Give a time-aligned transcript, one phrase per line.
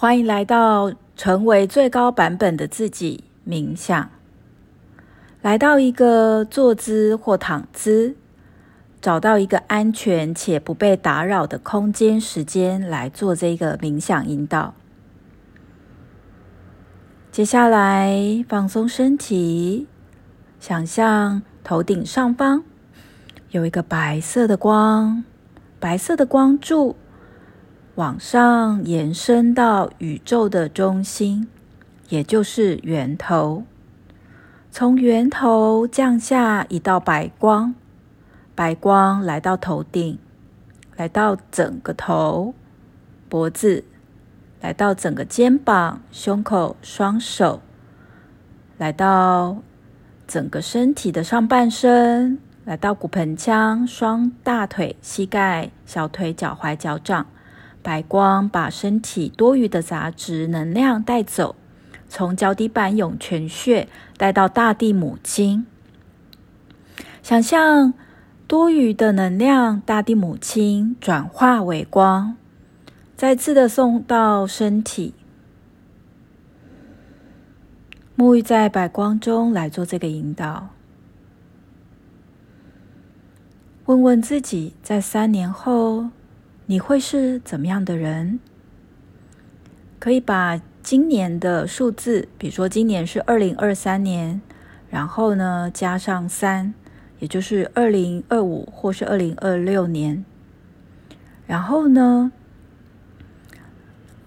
[0.00, 4.08] 欢迎来到成为最高版本的自己冥想。
[5.42, 8.16] 来到一个坐姿或躺姿，
[9.02, 14.72] 找到一个安全且不被打扰的空间、时间来做这个冥想引导。
[17.30, 19.86] 接下来放松身体，
[20.58, 22.64] 想象头顶上方
[23.50, 25.22] 有一个白色的光，
[25.78, 26.96] 白色的光柱。
[27.96, 31.48] 往上延伸到宇宙的中心，
[32.08, 33.64] 也就是源头。
[34.70, 37.74] 从源头降下一道白光，
[38.54, 40.18] 白光来到头顶，
[40.96, 42.54] 来到整个头、
[43.28, 43.84] 脖子，
[44.60, 47.60] 来到整个肩膀、胸口、双手，
[48.78, 49.58] 来到
[50.28, 57.26] 整个身体的上半身，来到骨盆腔、双大腿、膝盖、小腿、脚踝、脚掌。
[57.82, 61.56] 白光把身体多余的杂质能量带走，
[62.08, 65.66] 从脚底板涌泉穴带到大地母亲。
[67.22, 67.94] 想象
[68.46, 72.36] 多余的能量，大地母亲转化为光，
[73.16, 75.14] 再次的送到身体。
[78.16, 80.68] 沐浴在白光中来做这个引导。
[83.86, 86.10] 问问自己，在三年后。
[86.70, 88.38] 你会是怎么样的人？
[89.98, 94.40] 可以把今年的数字，比如说今年是二零二三年，
[94.88, 96.72] 然后呢加上三，
[97.18, 100.24] 也就是二零二五或是二零二六年。
[101.48, 102.30] 然后呢，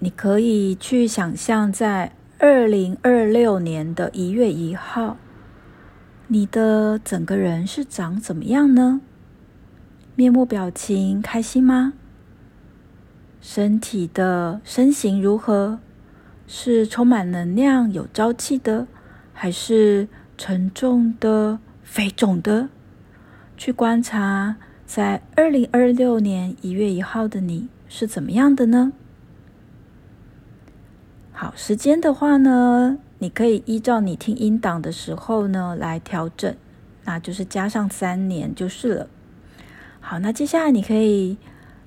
[0.00, 5.16] 你可以去想象在二零二六年的一月一号，
[6.26, 9.00] 你的整个人是长怎么样呢？
[10.14, 11.94] 面目表情开心吗？
[13.48, 15.78] 身体的身形如何？
[16.48, 18.88] 是充满能量、有朝气的，
[19.32, 22.68] 还是沉重的、肥肿的？
[23.56, 28.92] 去观察，在二零二六年一月一号的你是怎么样的呢？
[31.30, 36.52] 好，时间的话呢，你可以依照你听音档的时候呢来调整，
[37.04, 39.08] 那就是加上三年就是了。
[40.00, 41.38] 好，那接下来你可以。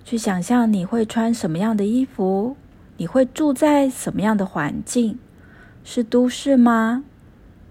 [0.04, 2.56] 去想象你会穿什么样的衣服，
[2.98, 5.20] 你会住在什么样的环境？
[5.84, 7.04] 是都市吗？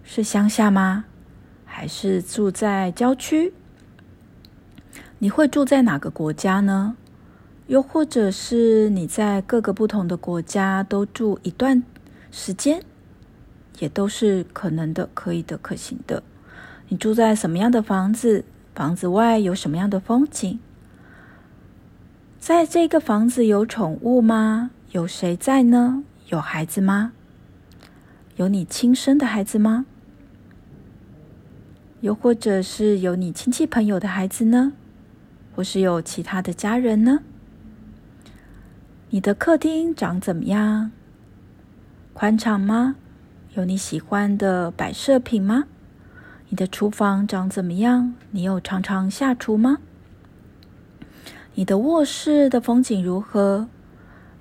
[0.03, 1.05] 是乡下吗？
[1.65, 3.53] 还是住在郊区？
[5.19, 6.97] 你会住在哪个国家呢？
[7.67, 11.83] 又或者是你在各个不同的国家都住一段
[12.31, 12.83] 时间，
[13.79, 16.23] 也都是可能的、可以的、可行的。
[16.89, 18.45] 你住在什么样的房子？
[18.75, 20.59] 房子外有什么样的风景？
[22.49, 24.71] 在这个房子有宠物吗？
[24.93, 26.03] 有谁在呢？
[26.29, 27.13] 有孩子吗？
[28.37, 29.85] 有你亲生的孩子吗？
[32.01, 34.73] 又或者是有你亲戚朋友的孩子呢？
[35.55, 37.21] 或是有其他的家人呢？
[39.11, 40.91] 你的客厅长怎么样？
[42.15, 42.97] 宽敞吗？
[43.57, 45.65] 有你喜欢的摆设品吗？
[46.49, 48.15] 你的厨房长怎么样？
[48.31, 49.81] 你有常常下厨吗？
[51.59, 53.67] 你的卧室的风景如何？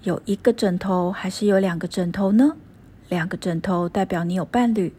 [0.03, 2.55] 有一个枕头还是有两个枕头呢？
[3.09, 4.93] 两个枕头代表你有伴侣，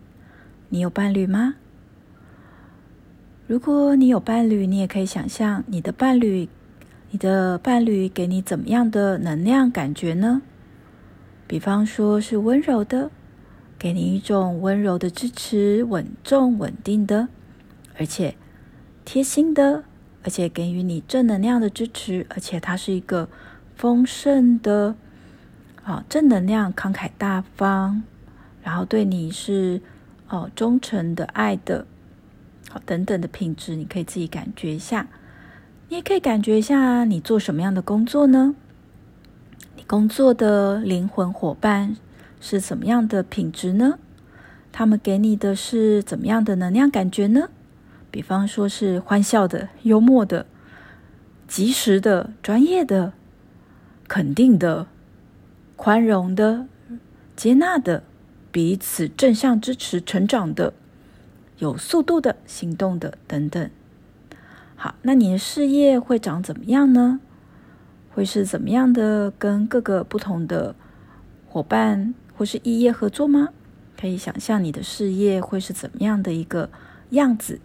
[0.70, 1.54] 你有伴侣吗？
[3.46, 6.48] 如果你有伴侣，你也可以想象你的伴侣，
[7.12, 10.42] 你的伴侣给你怎么样的能量感觉呢？
[11.46, 13.12] 比方说是温柔的，
[13.78, 17.28] 给你一种温柔的支持，稳重稳定的，
[17.96, 18.34] 而且
[19.04, 19.84] 贴心的。
[20.22, 23.28] 而且给予你正能量的支持，而且他是一个
[23.74, 24.94] 丰盛的
[25.84, 28.02] 啊正能量、慷慨大方，
[28.62, 29.80] 然后对你是
[30.28, 31.86] 哦忠诚的、爱的，
[32.68, 35.06] 好等等的品质，你可以自己感觉一下。
[35.88, 38.54] 你也可以感觉一下，你做什么样的工作呢？
[39.76, 41.96] 你工作的灵魂伙伴
[42.40, 43.98] 是怎么样的品质呢？
[44.70, 47.48] 他们给你的是怎么样的能量感觉呢？
[48.10, 50.46] 比方说是欢笑的、幽默的、
[51.46, 53.12] 及时的、专业的、
[54.06, 54.86] 肯定的、
[55.76, 56.66] 宽容的、
[57.36, 58.02] 接纳的、
[58.50, 60.72] 彼此正向支持成长的、
[61.58, 63.70] 有速度的、行动的等等。
[64.74, 67.20] 好，那你的事业会长怎么样呢？
[68.10, 69.30] 会是怎么样的？
[69.38, 70.74] 跟各个不同的
[71.46, 73.50] 伙伴或是异业合作吗？
[74.00, 76.70] 可以想象你的事业会是怎么样的一个
[77.10, 77.60] 样子。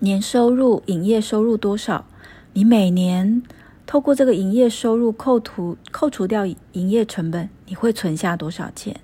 [0.00, 2.04] 年收入、营业收入多少？
[2.52, 3.42] 你每年
[3.86, 9.00] 透过这个营业收入扣除扣除掉营业成本，你会存下多少钱？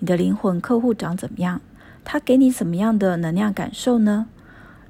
[0.00, 1.60] 你的灵魂客户长怎么样？
[2.04, 4.26] 他给你什么样的能量感受呢？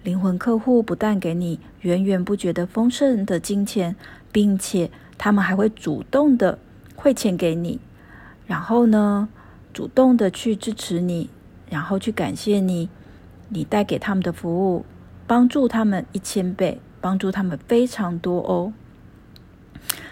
[0.02, 3.94] 灵魂客户不但给你源源不绝的丰盛的金钱，
[4.32, 6.58] 并且他们还会主动的
[6.96, 7.80] 汇钱给你，
[8.46, 9.28] 然后呢，
[9.72, 11.30] 主动的去支持你，
[11.70, 12.88] 然后去感谢你，
[13.48, 14.84] 你带给他们的服务，
[15.26, 18.72] 帮助他们一千倍，帮助他们非常多哦。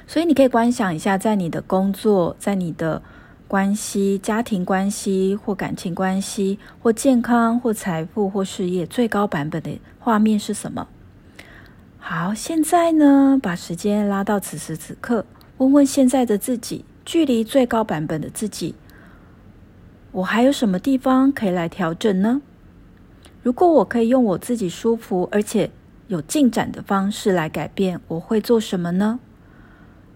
[0.07, 3.01] 所以你可以观想一下，在你的工作，在你的
[3.49, 10.89] 关系、家庭关系或感情关系，或健康、或财富、或事业，最高版本的画面是什么？
[11.99, 15.25] 好，现在呢，把时间拉到此时此刻，
[15.59, 18.75] 问问现在的自己，距离最高版本的自己，
[20.11, 22.43] 我还有什么地方可以来调整呢？
[23.43, 25.71] 如果我可以用我自己舒服而且
[26.07, 29.19] 有进展的方式来改变，我会做什么呢？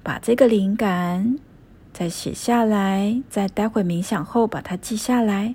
[0.02, 1.38] 把这个灵感
[1.92, 5.54] 再写下来，在待会冥想后把它记下来，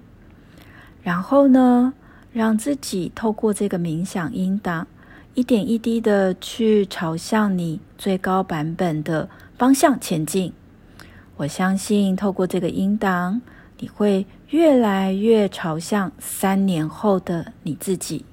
[1.02, 1.94] 然后呢，
[2.34, 4.88] 让自己透过这个冥想音档，
[5.34, 10.52] 一点一滴的去朝向你最高版本的方向前进。
[11.38, 13.42] 我相信透过这个音档，
[13.80, 18.26] 你会越来越朝向三年后的你自己。